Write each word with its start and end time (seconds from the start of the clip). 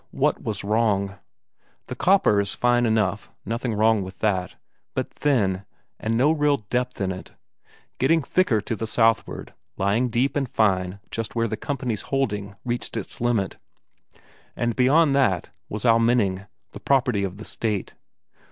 What 0.09 0.41
was 0.41 0.63
wrong? 0.63 1.19
The 1.85 1.93
copper 1.93 2.41
is 2.41 2.55
fine 2.55 2.87
enough, 2.87 3.29
nothing 3.45 3.75
wrong 3.75 4.01
with 4.01 4.17
that, 4.17 4.55
but 4.95 5.13
thin, 5.13 5.63
and 5.99 6.17
no 6.17 6.31
real 6.31 6.65
depth 6.71 6.99
in 6.99 7.11
it; 7.11 7.33
getting 7.99 8.23
thicker 8.23 8.61
to 8.61 8.75
the 8.75 8.87
southward, 8.87 9.53
lying 9.77 10.09
deep 10.09 10.35
and 10.35 10.49
fine 10.49 10.99
just 11.11 11.35
where 11.35 11.47
the 11.47 11.55
company's 11.55 12.01
holding 12.01 12.55
reached 12.65 12.97
its 12.97 13.21
limit 13.21 13.57
and 14.55 14.75
beyond 14.75 15.15
that 15.15 15.51
was 15.69 15.85
Almenning, 15.85 16.47
the 16.71 16.79
property 16.79 17.23
of 17.23 17.37
the 17.37 17.45
State. 17.45 17.93